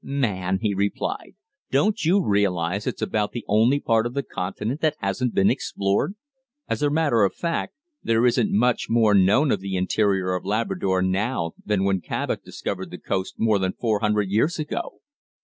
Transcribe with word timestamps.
"Man," 0.03 0.57
he 0.63 0.73
replied, 0.73 1.35
"don't 1.69 2.03
you 2.03 2.25
realise 2.25 2.87
it's 2.87 3.03
about 3.03 3.33
the 3.33 3.45
only 3.47 3.79
part 3.79 4.07
of 4.07 4.15
the 4.15 4.23
continent 4.23 4.81
that 4.81 4.95
hasn't 4.97 5.35
been 5.35 5.51
explored? 5.51 6.15
As 6.67 6.81
a 6.81 6.89
matter 6.89 7.21
of 7.23 7.35
fact, 7.35 7.75
there 8.01 8.25
isn't 8.25 8.51
much 8.51 8.87
more 8.89 9.13
known 9.13 9.51
of 9.51 9.59
the 9.59 9.75
interior 9.75 10.33
of 10.33 10.43
Labrador 10.43 11.03
now 11.03 11.51
than 11.63 11.83
when 11.83 12.01
Cabot 12.01 12.43
discovered 12.43 12.89
the 12.89 12.97
coast 12.97 13.35
more 13.37 13.59
than 13.59 13.73
four 13.73 13.99
hundred 13.99 14.31
years 14.31 14.57
ago." 14.57 15.01